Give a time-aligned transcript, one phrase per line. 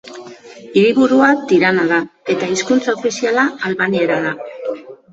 [0.79, 2.01] Hiriburua Tirana da
[2.37, 4.37] eta hizkuntza ofiziala albaniera da.